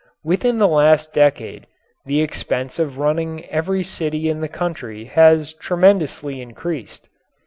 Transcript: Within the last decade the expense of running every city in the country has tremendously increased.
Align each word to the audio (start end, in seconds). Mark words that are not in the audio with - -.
Within 0.23 0.57
the 0.57 0.67
last 0.67 1.13
decade 1.13 1.67
the 2.07 2.21
expense 2.23 2.79
of 2.79 2.97
running 2.97 3.45
every 3.49 3.83
city 3.83 4.29
in 4.29 4.41
the 4.41 4.47
country 4.49 5.05
has 5.05 5.53
tremendously 5.53 6.41
increased. 6.41 7.07